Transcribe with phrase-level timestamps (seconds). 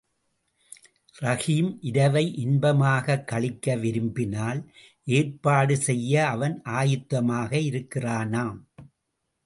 [1.21, 4.71] ரஹீம் இரவை இன்பமாகக் கழிக்க விரும்பினால்
[5.03, 8.59] ஏற்பாடு செய்ய அவன் ஆயத்தமாக இருக்கிறானாம்.